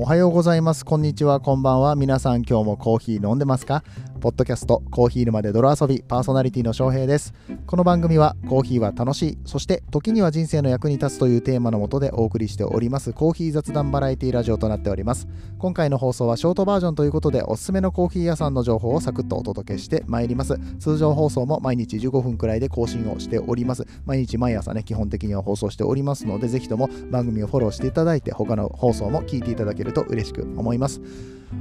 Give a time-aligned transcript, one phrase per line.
[0.00, 0.84] おはようございます。
[0.84, 1.40] こんにちは。
[1.40, 1.96] こんばんは。
[1.96, 3.82] 皆さん今日もコーヒー飲んでますか？
[4.18, 7.32] ポッドキャストコーヒー沼で泥遊びパーソナリティの翔平です。
[7.66, 15.28] この番組はコーヒーは楽しい、そして時には人生の役に立つというテーマのもとでお送りしておりますコーヒー雑談バラエティラジオとなっております。
[15.58, 20.58] 今回の放送はショートバージョンということでおすすめのコーヒー屋さんの情報をサクッとお届けしてまいります。
[20.80, 23.86] 通常放送も毎日15分くらいで更新をしております。
[24.04, 31.00] 毎日毎朝ね、基本的には放送しておりますので、ぜひとも番組をフォローしていただいて他の放送も聞いていただけると嬉しく思います。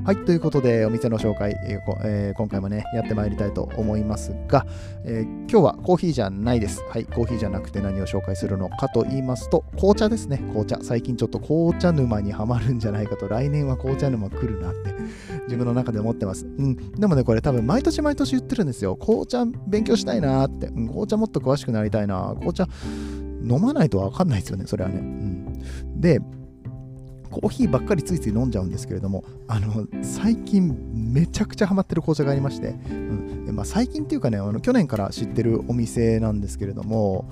[0.04, 4.66] はい、ということで、お店の紹介、えーえー、今回もね、やってまいりたいと思いますが、
[5.06, 6.84] えー、今日はコーヒーじゃないです。
[6.90, 10.80] はい、コーヒーじゃなくて何を紹介するのかと言いますと、紅茶ですね、紅茶。
[10.82, 14.94] 最近ちょっと紅茶沼にはまるんじゃないかと、来年は紅茶沼来るなって
[15.46, 16.46] 自分の中で思ってます。
[16.46, 16.92] うん。
[16.92, 18.98] でもね、これ多分毎年毎年言ってるんですよ。
[18.98, 20.88] 紅茶勉強したいなーって、うん。
[20.88, 22.34] 紅茶もっと詳しくなりたいな。
[22.36, 22.68] 紅茶
[23.42, 24.98] 飲まないとわかんないですよね、それはね。
[25.00, 26.02] うん。
[26.02, 26.20] で、
[27.28, 37.30] コーヒーばっかりついつい飲んじゃうんですけれども、あの最近めちゃくちゃハマってる紅茶がありまして、うんまあ、最近っていうかねあの、去年から知ってるお店なんですけれども、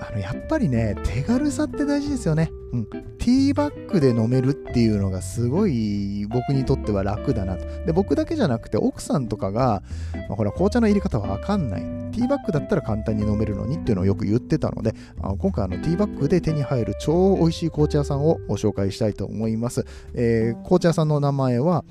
[0.00, 2.50] あのやっぱりね、手軽さって大事ですよね。
[2.72, 2.86] うん。
[2.86, 7.64] ティーバッグで飲めるっていうのがすごい僕にとっては楽だなと。
[7.86, 9.82] で、僕だけじゃなくて奥さんとかが、
[10.28, 11.80] まあ、ほら、紅茶の入れ方わかんない。
[12.12, 19.86] ティーバッグだったら簡単に飲めるのにっていうのをよく言ってたので、あ今回あのティーバッグで手に入る超美味しい紅茶屋さんをご紹介したいと思います。
[20.14, 21.84] えー、紅茶屋さんの名前は、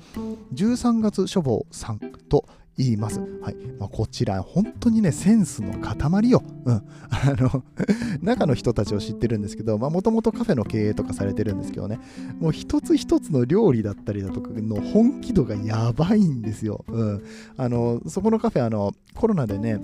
[0.54, 1.98] 13月書房さん
[2.28, 2.46] と
[2.78, 3.20] 言います。
[3.42, 3.56] はい。
[3.78, 6.42] まあ、こちら、本当にね、センスの塊よ。
[6.64, 6.74] うん。
[7.10, 7.64] あの、
[8.22, 11.98] 中の人たちを知ってるんですけど、もともとカフェの経営とかされてるんですけどね、
[12.38, 16.84] もう一つ一つの料理だったりだとかの本気度がやばいんですよ。
[16.88, 17.22] うん。
[17.56, 19.80] あの、そこのカフェ、あの、コロナでね、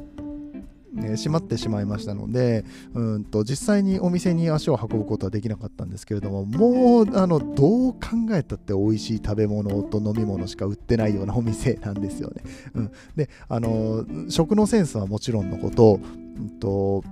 [0.94, 2.64] ね、閉まってしまいましたので
[2.94, 8.00] うんと実際にお店に足を運ぶことはできなかったんですけれどももうあのどう考
[8.32, 12.42] えたって美味しい食べ物と飲み物しか売ってないようなお店なんですよね。
[12.74, 16.00] うん、であの食のセンスはもちろんのこと,、
[16.38, 17.02] うんと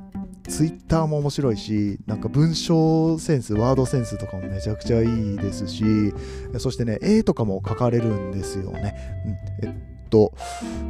[0.49, 5.85] ツイッターも面白いし、なんか文章センス、ワードセンスとかもめちゃくちゃいいですし、
[6.59, 8.95] そしてね、絵とかも描かれるんですよね。
[9.63, 10.35] うんえと、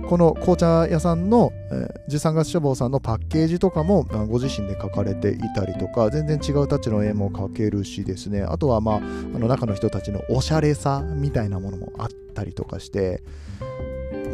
[0.08, 9.00] この紅茶屋さんの、えー、13月書房さんのパッケージとかもご自身で書かれていたりとか、全然違うタッチの絵も描けるしですね、あとは、まあ、あ
[9.38, 13.22] の中の人たちのおしゃれさみたいなものもあったりとかして、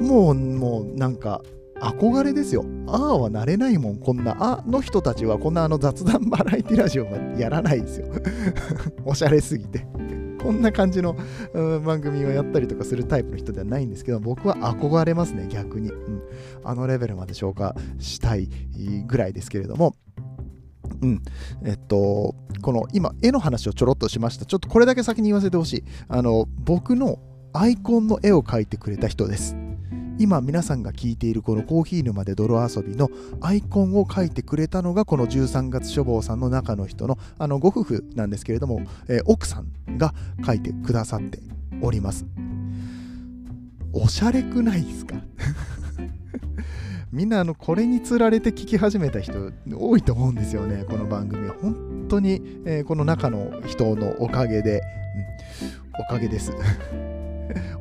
[0.00, 1.43] もう、もうなんか、
[1.81, 2.65] 憧れですよ。
[2.88, 4.37] ああはなれないもん、こんな。
[4.41, 8.06] あの人たちはこんなあの雑談バラエティラジオはやらないですよ。
[9.04, 9.87] おしゃれすぎて。
[10.43, 11.16] こんな感じの、
[11.84, 15.91] 番組をやったりとかするタイプの人ではないんですけど、僕は憧れますね、逆に。
[15.91, 16.22] うん、
[16.65, 18.48] あのレベルまで消化したい
[19.06, 19.94] ぐらいですけれども、
[21.03, 21.22] うん。
[21.65, 24.44] えっと、この今、絵の話をちょろっとしました。
[24.44, 25.84] ちょっとこれだけ先に言わせてほしい。
[26.09, 27.19] あの、僕の
[27.53, 29.56] アイコンの絵を描いてくれた人です。
[30.19, 33.09] 今皆さんが聞いているこのコーヒー沼で泥遊びの
[33.41, 40.12] アイコンを書いてくれたのがこの13月書房さんの中の人のあのご夫婦なんですけれども、えー、奥さんが
[40.45, 41.39] 書いてくださって
[41.81, 42.27] おります。
[43.93, 45.17] おしゃれくないですか？
[47.12, 51.55] みんなあのこれにつられて聞き始めた人多いと思うんですよねこの番組は。
[51.61, 54.81] 本当に、えー、この中の人のおかげで、
[55.97, 56.53] うん、おかげです。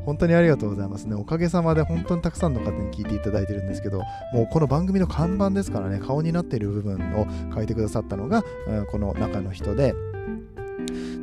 [0.08, 1.16] 本当にありがとうございますね。
[1.16, 4.00] おかげさまで本当にたくさんの方に聞いていただいてるんですけど、
[4.34, 9.94] もうこの番組の看板ですからね、顔になっている部分を書いてくださったのが、うんこの中の人で、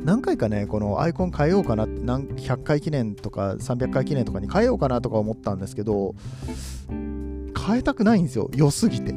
[0.03, 6.13] 何回かね、このアイコン変えようかな、何100回記念とか300回記念とかに変えようかなとか思ったんですけど、
[6.87, 9.13] 変えたくないんですよ、良すぎて。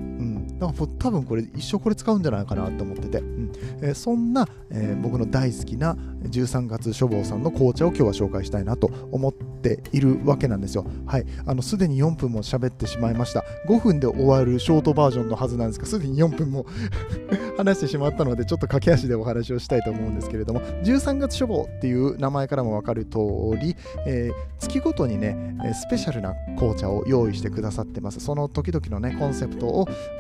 [0.59, 10.85] だから多分これ一生これ使うんじゃないかなと思ってて、うんえー、そんな、えー、僕の大好きな13月書房さんの紅茶を今日は紹介したいなと思っているわけなんですよ。
[11.07, 11.27] はい。
[11.47, 13.45] あの、すでに4分も喋ってしまいました。
[13.69, 16.67] 5分で終わるショートバージョンのはずなんですが、すでに4分も
[17.57, 23.19] 話してしまったので、ちょっと駆け足でお話をしたいと思うんですけれども、13月書房っていう名前からもわかる通
[23.61, 23.77] り、
[24.07, 28.21] えー、月ごとにね、スペシャルな紅茶を用意してくださってます。
[28.21, 29.67] その時々のね、コンセプト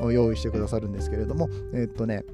[0.00, 2.24] を用用意してくださるんですけれども、え、っとね、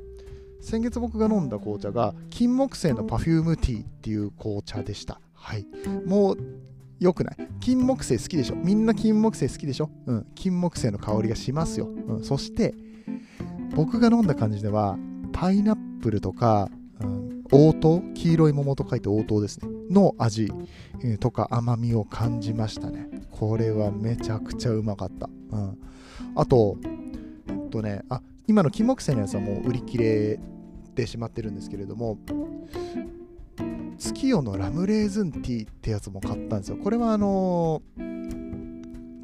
[0.60, 5.20] 先月僕が飲んだ紅茶が金木犀のパフュームティーっていう紅茶でした。
[5.34, 5.66] はい。
[6.06, 6.38] もう
[7.00, 9.90] 良くない金木犀好きでしょみんな金木犀好きでしょ？
[10.06, 10.26] うん。
[10.34, 11.88] 金木犀の香りがしますよ。
[11.88, 12.24] うん。
[12.24, 12.74] そして、
[13.74, 14.96] 僕が飲んだ感じでは、
[15.32, 16.70] パイナップルとか、
[17.00, 18.02] うん、黄桃？
[18.14, 19.68] 黄色い桃と書いて黄桃ですね。
[19.90, 20.50] の味、
[21.02, 23.10] えー、とか甘みを感じましたね。
[23.30, 25.28] これはめちゃくちゃうまかった。
[25.50, 25.78] うん。
[26.36, 26.78] あと、
[27.74, 30.38] とね、あ、今の金木犀のやつはもう売り切れ
[30.94, 32.18] てしまってるんですけれども、
[33.98, 36.76] 月夜のラムレーズンティーってやつも買ったんですよ。
[36.76, 37.82] これはあの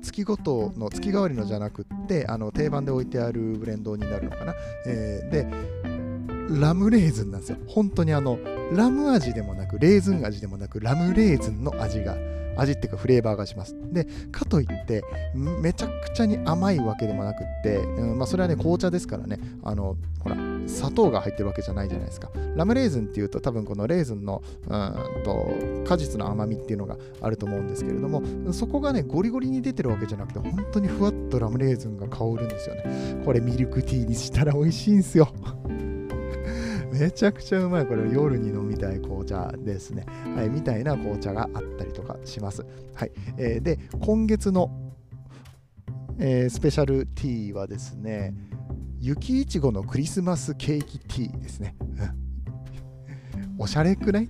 [0.02, 4.55] 月ごとの月替わりのじゃなくってあの定番で置いてあるブレンドになるのかな、
[4.87, 7.58] えー、でラムレーズンなんですよ。
[7.69, 8.38] 本当にあの
[8.72, 12.17] ラム味でもなくレーズン味でもなくラムレーズンの味が
[12.56, 13.75] 味っていうかフレーバーがします。
[13.93, 15.02] で、かといって、
[15.34, 20.37] めちゃくちゃに甘いわけでもなくって、うんまあ、それはね、紅茶ですからね、あの、ほら、
[20.67, 22.31] 砂糖が入ってるわけじゃないじゃないですか。
[22.56, 25.49] ラムレーズンっていうと、多分このレーズンのうんと
[25.88, 28.22] 果実の甘みっていうのがあると思うんですけれども、
[28.52, 33.22] そこがね、ゴリゴリに出てるわけじゃなくて、本当にふわっとラムレーズンが香るんですよね。
[33.25, 35.28] これミルクティーにしたら美味しいんですよ。
[36.93, 37.87] めちゃくちゃうまい。
[37.87, 40.05] これ夜に飲みたい紅茶ですね。
[40.35, 42.65] はい、みたいな紅茶があったりとかします。
[42.95, 43.13] はい。
[43.37, 44.71] えー、で、今月の、
[46.19, 48.35] えー、スペシャルティーはですね、
[48.99, 51.75] 雪いちごのクリスマスケーキティーですね。
[53.57, 54.29] おしゃれくない？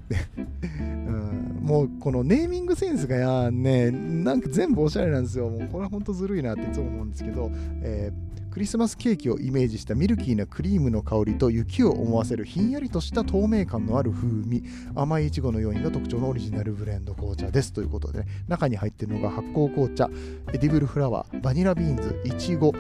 [0.81, 5.49] うん、もうこのネーミングセンスがやね、なんか全部おしゃれなんですよ。
[5.49, 7.51] もうこれは本当ずるいなっていつも思うんですけど、
[7.83, 14.65] えークリスマスケーキをイメージしたミルキーなクリームの香りと雪を思わせるひんやりとした透明感のある風味。
[14.97, 17.73] 甘いいちごの余韻が特徴のオリジナルブレンド紅茶です。
[17.73, 20.11] ということで、ね、中に入っているのが発酵紅茶
[20.53, 22.73] エディブルフラワーバニラビーンズいちご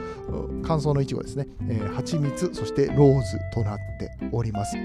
[0.64, 4.76] 乾燥のいちごですね、えー、蜂蜜そしてローズとなっております。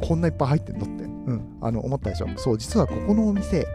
[0.00, 2.28] こんないっぱい入ってんのって、うん、あの思ったでしょ。
[2.36, 3.66] そう実はここのお店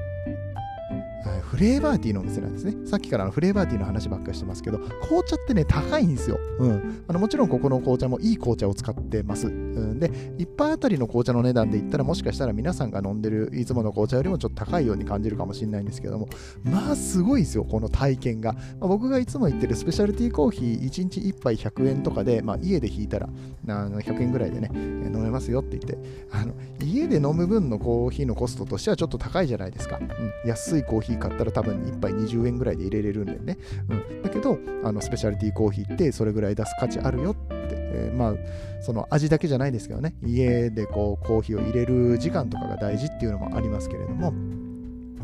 [1.42, 2.76] フレーバーティーのお店なんですね。
[2.86, 6.40] さっきからのフレーバーティーの話ばっかりしてますけど、紅茶ってね、高いんですよ。
[6.60, 7.04] うん。
[7.08, 9.48] あのもちろんここの紅茶もいい紅茶を使ってます。
[9.48, 16.28] うん、で、1杯あたりの紅茶の値段で言ったら、もしかしたら皆さんが飲んでるいつもの紅茶よりもちょっと高いように感じるかもしれないんですけども、
[16.64, 18.54] まあすごいですよ、この体験が。
[18.54, 23.30] まあ、僕がいつも言ってるスペシャルティーコーヒー1日1杯100円とかで、まあ、家で引いたら
[23.68, 25.98] あの100円ぐらいでね、飲めますよって言って、
[26.32, 29.98] あの家で飲む分のコーヒーのコストとしてはちょっと高いじゃないですか。
[29.98, 33.58] うん、安いコーヒー買ったら多分1杯20円ぐらいで入れれるんでね。
[33.90, 37.42] うん、だけど、あのスペシャリティーコーヒーってそれぐらい出す価値あるよって、
[37.72, 38.34] えー、まあ、
[38.82, 44.34] その味だけじゃないですけどね、家でこうコーヒーを入れる時間とかが大事っていうのもありますけれども、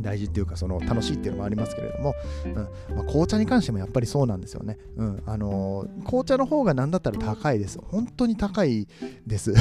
[0.01, 2.13] 大事っていうかその楽しいっていうのもありますけれども、
[2.45, 2.53] うん。
[2.53, 5.23] まあ、紅茶に関してもやっぱりそうなんですよね、うん。
[5.25, 7.79] あのー、紅茶の方が何だったら高いです。
[7.81, 8.87] 本当に高い
[9.25, 9.53] です。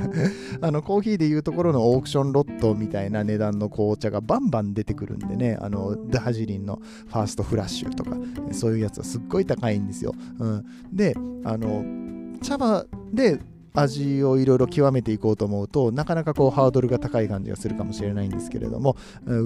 [0.60, 5.58] あのコーヒーでいうところのオークションロットみたいな値段の紅茶がバンバン出てくるんでね。
[5.60, 8.16] あのダージリンのファーストフラッシュとか
[8.52, 11.14] そういうやつはすっごい高いんですよ、うん、で
[11.44, 11.84] あの
[12.42, 13.40] 茶葉で
[13.78, 18.96] 味をいろいろ極めていこうと思うとなかなかこうハードルが高い感じがするかもしれないんですけれども、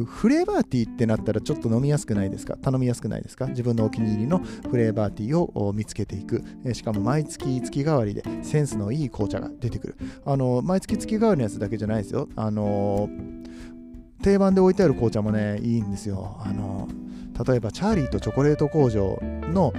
[0.06, 2.56] フレーバーティーってなったらちょっと飲みやすくないですか？
[2.56, 3.46] 頼みやすくないですか？
[3.46, 6.43] 自分のお気に入りのフレーバーティーを見つけていく。
[6.73, 9.96] しかも毎月月替わりでセンスのいい紅茶が出てくる。
[10.25, 12.28] あの毎月月替わりのやつだけじゃないですよ。
[12.37, 13.08] あの
[14.23, 16.37] 定番で置いてある紅茶もねいいんですよ。
[16.40, 16.88] あの
[17.46, 19.73] 例えばチャーリーとチョコレート工場の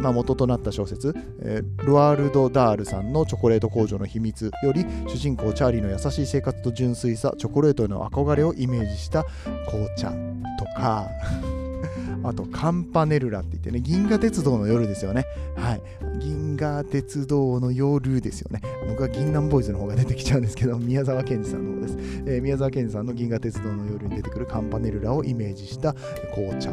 [0.00, 9.24] まあ、元となった小説、えー、ルワールド・ダールさんのチョコレート工場の秘密より主人公チャーリーの優しい生活と純粋さチョコレートへの憧れをイメージした
[9.68, 10.12] 紅茶
[10.58, 11.08] とか
[12.24, 15.24] あとカンパネルラって言ってね銀河鉄道の夜ですよね。
[15.54, 15.82] はい。
[16.18, 18.60] 銀河鉄道の夜ですよね。
[18.88, 25.94] 僕は銀杏ボーイズの方が出てきちゃうんですけど宮沢賢治さんの方です、えー、宮沢賢治さんの銀河鉄道の夜に出てくるカンパネルラをイメージした
[26.34, 26.72] 紅茶。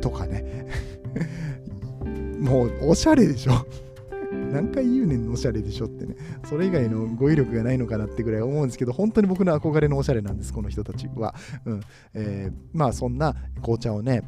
[0.00, 0.66] とかね
[2.38, 3.66] もうおしゃれでしょ
[4.52, 6.16] 何回言うねんのおしゃれでしょってね。
[6.48, 11.34] それ以外の語彙力がないのかなってぐらい思うんですけど、本当に僕の憧れのおしゃれなんです、この人たちは。
[11.64, 11.80] うん
[12.14, 14.22] えー、まあそんな紅茶をね、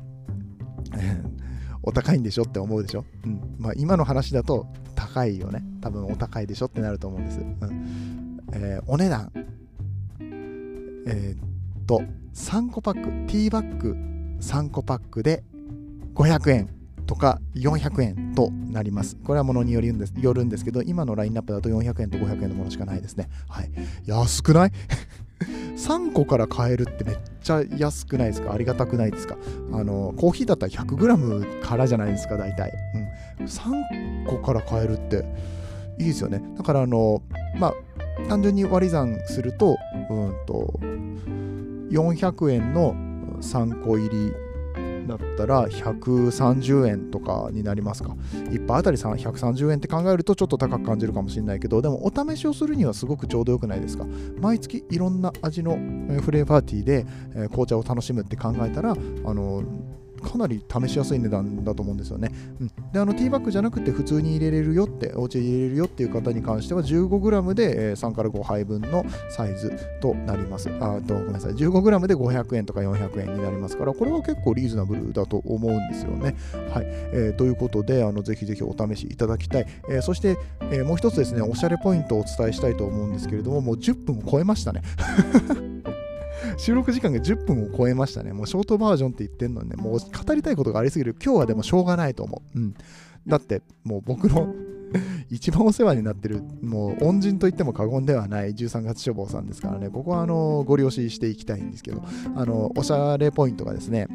[1.82, 3.04] お高いんでしょって思うでしょ。
[3.24, 5.64] うんまあ、今の話だと高いよね。
[5.80, 7.40] 多分お高いでしょってなると思うんです。
[7.40, 9.30] うんえー、お値段、
[11.06, 12.02] えー、っと、
[12.34, 13.96] 3個パック、ティーバッグ
[14.40, 15.44] 3個パックで
[16.14, 16.68] 500円。
[17.06, 19.16] とか400円となります。
[19.24, 23.28] これはものによるんですよるんですけど、今のラインナップだと400円と500円のものしかないですね。
[23.48, 23.70] はい。
[24.06, 24.72] 安くない？
[25.76, 28.52] 3個から買えるってめっちゃ安くないですか？
[28.52, 29.36] ありがたくないですか？
[29.72, 32.72] あの、コーヒーだったら 100g からじゃないですか、大体。
[33.38, 33.46] うん。
[33.46, 35.24] 3個から買えるって
[35.98, 36.40] いいですよね。
[36.56, 37.22] だから、あの、
[37.58, 37.74] まあ、
[38.28, 39.76] 単純に割り算すると、
[40.10, 40.78] うんと、
[41.90, 42.94] 400円の
[43.40, 44.32] 3個入り
[45.10, 48.16] だったら130円とかになりますか
[48.50, 54.06] ？1杯あたり130円って考えるとちょっと高く感じるかもしれないけどでもお試しをするにはすごくちょうどよくないですか？
[54.40, 55.72] 毎月いろんな味の
[56.22, 57.06] フレーバーティーで
[57.48, 58.94] 紅茶を楽しむって考えたらあ
[59.34, 59.62] の
[60.20, 62.30] かなり試しやすい値段だと思うんですよね。
[62.60, 70.68] うん、であのティーバッグじゃなくて普通に入れれるよってお家で入れるよっていう方に関しては 15g で、3から5杯分のサイズとなります。
[70.80, 76.36] あとごめんなさい 15g で500円とか400円になりますからこれは結構リーズナブルだと思うんですよね。
[76.72, 79.66] はいえー、ということであのぜひぜひお試しいただきたい。
[79.88, 80.36] えー、そして、
[80.70, 84.82] えー、もう一つですねおしゃれポイントをお伝えしたいと思うんですけれどももう10分超えましたね。
[86.56, 88.32] 収録時間が10分を超えましたね。
[88.32, 91.16] もうショートバージョンって言ってんのにね、もう語りたいことがありすぎる。
[91.22, 92.58] 今日はでもしょうがないと思う。
[92.58, 92.74] うん。
[93.26, 94.54] だって、もう僕の
[95.30, 102.02] 一番お世話になってる、もう恩人と言っても過言ではない13月処方さんですからね、ここはあのご了承していきたいんですけど、
[102.34, 104.08] あのおしゃれポイントがですね、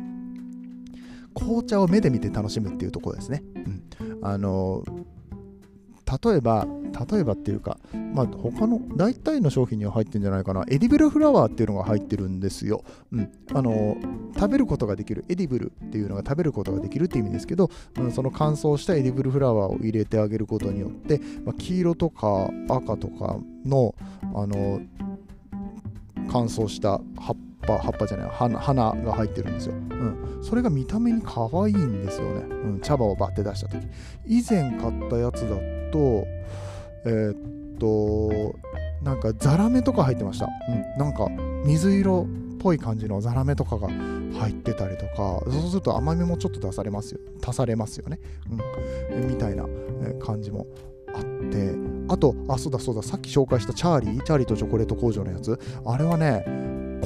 [1.33, 3.43] 紅茶を目で見て楽しむっていうところですね。
[3.55, 4.83] うん、あの
[6.05, 6.67] 例えば、
[7.11, 7.77] 例えばっていうか、
[8.13, 12.83] まあ、他の大体の商品には入ってるんじゃないかな、エディブルフラワーっていうのが入ってるんですよ。
[13.11, 13.97] うん、あの
[14.35, 23.95] 食べることができる、エディブルっていうのが食べることができるっていう意味ですけど、うん、その乾燥したエディブルフラワーを入れてあげることによって、まあ、黄色とか赤とかの
[24.33, 24.81] あの
[26.31, 33.87] 乾燥した葉っぱ葉っぱじゃない花花が入ってるんですよ、うん、それが見た目に可愛いんですよね、うん、茶葉をバッて出した時。
[34.25, 35.55] 以前買ったやつだ
[35.91, 36.25] と
[37.05, 38.55] えー、っと
[39.03, 41.27] なんかザラメとか入ってました、うん、なんか
[41.65, 47.19] 水色っぽい感じのザラメとかが入ってたりとかそうすると甘みもちょっと出されますよ。
[47.45, 48.19] 足されますよね、
[49.11, 49.65] うん、みたいな
[50.19, 50.65] 感じも
[51.13, 51.73] あって。
[52.07, 53.01] あとあそうだそうだ。
[53.01, 54.23] さっき紹介したチャーリー？
[54.23, 55.59] チャーリーとチョコレート工場のやつ。
[55.85, 56.43] あれはね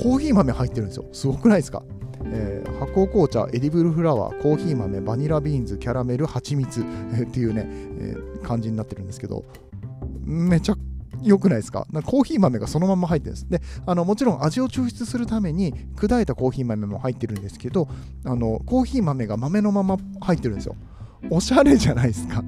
[0.01, 1.05] コーヒー豆入ってるんですよ。
[1.11, 1.83] すごくないですか？
[2.25, 6.83] えー、発酵紅茶、エディブルフラワー、コーヒー豆、バニラビーンズ、キャラメル、蜂蜜、
[7.13, 9.45] え、っていうね、えー、感じになってるんですけど、
[10.23, 10.75] めちゃ
[11.21, 11.85] 良くないですか？
[12.05, 13.49] コーヒー豆がそのまま入ってるんです。
[13.49, 17.89] で、あのもちろん味を抽出するために砕いたコーヒー豆も入ってるんですけど、
[18.25, 20.75] あのコーヒー豆が豆のまま入ってるんですよ。
[21.29, 22.43] おしゃれじゃないですか。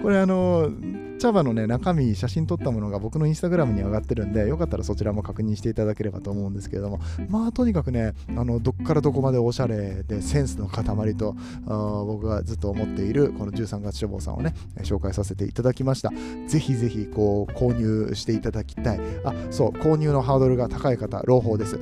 [0.00, 0.70] これあの
[1.18, 10.84] 茶葉のね、中身、写真撮ったものが僕のインスタグラムに上がってるんで、よかったらそちらも確認していただければと思うんですけれども、まあ、とにかくね、あのどっからどこまでおしゃれでセンスの塊
[11.16, 11.34] と、
[11.66, 16.10] 僕がずっと思っているこの13月処方さんをね、紹介させていただきました。
[16.48, 19.00] ぜひぜひ、こう、購入していただきたい。
[19.24, 21.76] あ、そう、購入のハードルが高い方、朗報です。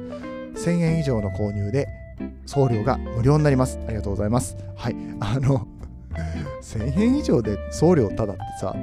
[0.55, 1.89] 1000円以上の購入で
[2.47, 3.79] 送料が無料になります。
[3.87, 4.57] ありがとうございます。
[4.77, 4.97] はい。
[5.21, 5.67] あの、
[6.63, 8.75] 1000円以上で送料ただってさ、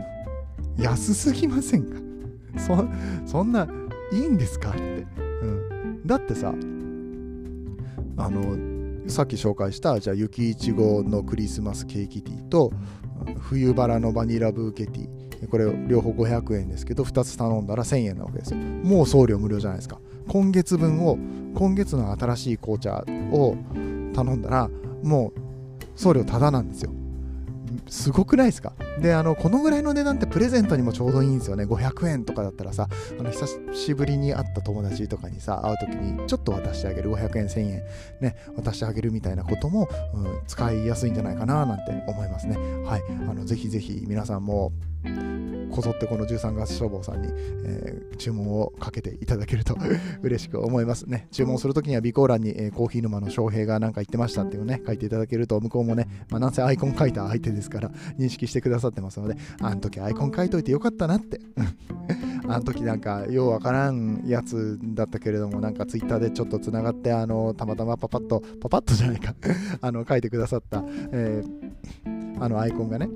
[0.81, 1.97] 安すぎませんか？
[2.57, 2.85] そ
[3.25, 3.67] そんな
[4.11, 4.71] いいんですか？
[4.71, 5.05] って、
[5.43, 6.53] うん、だってさ
[8.17, 8.57] あの
[9.09, 12.71] さっき紹介したじゃあ雪いちごのクリスマスケーキティーと
[13.39, 15.19] 冬バラのバニラブーケティー。
[15.49, 18.57] これ両方500円ですけど2つ頼んだら1000円なわけですよ。
[18.59, 19.97] もう送料無料じゃないですか。
[20.27, 21.17] 今月分を
[21.55, 23.55] 今月の新しい紅茶を
[24.13, 24.69] 頼んだら
[25.01, 25.39] もう
[25.95, 26.91] 送料タダなんですよ。
[27.87, 28.73] すごくないですか？
[29.01, 31.65] であのこのぐらいの値段ってプレゼントにもちょうどいいんですよね。
[31.65, 32.87] 500円とかだったらさ
[33.17, 37.11] あの久しぶりに会った友達とかにさ会う時にちょっと渡してあげる。
[37.11, 37.83] 500円1000円。
[38.21, 42.57] ね渡してあげるみたいなことも、うん、使いやすいんじゃないかななんて思いますね。
[42.85, 43.03] はい。
[43.29, 44.71] あのぜひぜひ皆さんも
[45.71, 47.29] こぞってこの13月消防さんに、
[47.63, 49.77] えー、注文をかけていただけると
[50.21, 51.03] 嬉しく思います。
[51.03, 51.27] ね。
[51.31, 61.39] 注文するときには備考欄に、えー、コーヒー沼の翔平が何か言ってましたっていうね、書いていただけると、向こうもね、まあ、なんせアイコン書いた相手ですから認識してくださってますので、あの時アイコン書いといてよかったなって。
[62.49, 69.35] あの時なんかようわからんやつだったけれどもなんかツイッターでちょっとつながってあのたまたまパパッとパパッとじゃないか
[69.81, 73.07] あの書いてくださった、えー、あのアイコンがね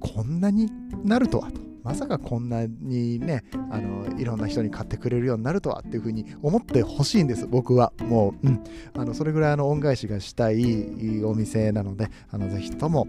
[0.00, 0.72] こんなに
[1.04, 1.60] なるとはと。
[1.82, 7.92] まさかこんなにね、あのいろんな人に買ってくれるようになるとはっていうふうに思ってほしいんです、僕は。
[8.00, 8.60] もう、うん、
[8.94, 13.08] あのそれぐらいあの恩返しがしたいお店なので、あのぜひとも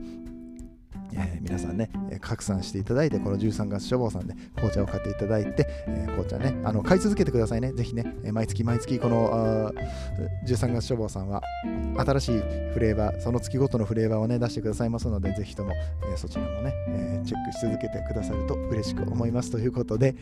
[1.14, 9.72] えー、皆さんね、えー、拡散していただいて、この13月処方さんで紅茶を買っていただいて、えー、紅茶ね、あの買い続けてくださいね、ぜひね、え、毎月毎月この
[10.46, 11.42] 13月処方さんは
[11.98, 12.40] 新しい
[12.74, 19.52] フレーバー、その月ごとのフレーバーをね、出してくださいますので、ぜひとも、え、そちらもね、え、チェックし続けてくださると嬉しく思います。
[19.52, 20.16] ということで、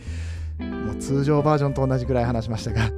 [0.60, 2.92] もう通常バージョンと同じくらい話しましたが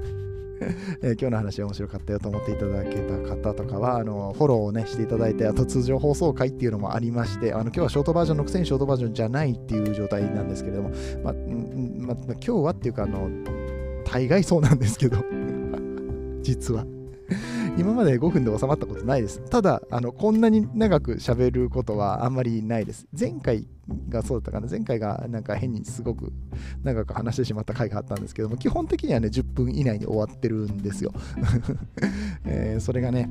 [1.02, 10.92] えー、今日の話面白かったよと思っていただけた方とかは、あのフォローをね、していただいて、あと通常放送回っていうのもありまして、あの今日はショートバージョンのくせにショートバージョンじゃないっていう状態なんですけれども、
[11.24, 13.30] まあ、ま、今日はっていうか、あの、
[14.06, 15.18] 大概そうなんですけど、
[16.42, 16.86] 実は。
[17.78, 19.42] 今まで5分で収まったことないです。
[19.50, 23.08] ただ、あのこんなに長く喋ることはあんまりないです。
[23.18, 23.68] 前回
[24.10, 26.34] がそうだったかな、前回がなんか変にすごく
[26.84, 31.14] 長く話してしまった回があったんですけども、基本的にはね、10分以内に終わってるんですよ。
[32.46, 33.30] えー、それがね、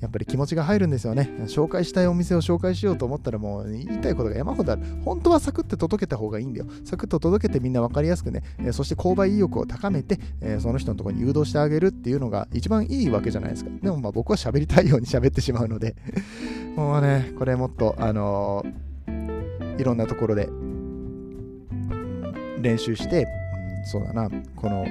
[0.00, 1.30] やっぱり気持ちが入るんですよね。
[1.46, 4.82] 紹介したいお店を紹介しようと思ったらもう言いたいことが山ほどある。
[5.04, 6.66] 本当はサクッと届けた方がいいんだよ。
[6.84, 13.70] サクッと届けてみんな分かりやすくね、えそして購買意欲を高めて、えその人のところに誘導してあげるっていうのが一番いいわけじゃないですか。
[13.82, 15.96] でもまあ僕は喋りたいように喋ってしまうので。
[16.76, 20.50] もうねこれもっとあのー、いろんなところで
[22.60, 23.26] 練習して、
[23.84, 24.84] そうだな、この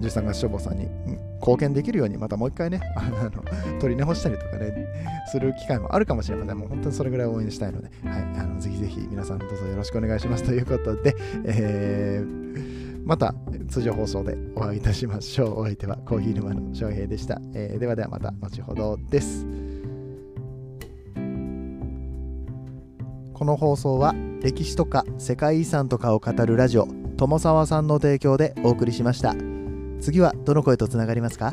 [0.00, 4.86] 13月消防さんに、うん、貢献できるように、またもう一回ね、あの取り直したりとかね、
[5.30, 6.58] する機会もあるかもしれません。
[6.58, 13.34] もう本当にそれぐらい応援したいので、はい、あのぜひぜひ皆さんどうぞよろしくお願いしますということで、えー、また
[13.68, 15.60] 通常放送でお会いいたしましょう。
[15.60, 17.40] お相手はコーヒー沼の翔平でした。
[17.54, 19.46] えー、ではではまた後ほどです。
[23.40, 29.34] この放送は歴史とか世界遺産とかを語るラジオ友沢さんの提供でお送りしました
[30.00, 31.52] 次はどの声とつながりますか？